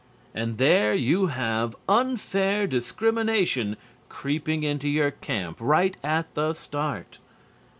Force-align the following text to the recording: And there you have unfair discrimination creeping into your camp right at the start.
And 0.33 0.57
there 0.57 0.95
you 0.95 1.27
have 1.27 1.75
unfair 1.87 2.65
discrimination 2.65 3.77
creeping 4.09 4.63
into 4.63 4.89
your 4.89 5.11
camp 5.11 5.57
right 5.61 5.95
at 6.03 6.33
the 6.33 6.55
start. 6.55 7.19